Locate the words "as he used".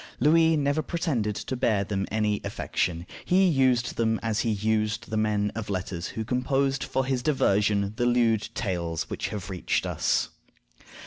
4.23-5.11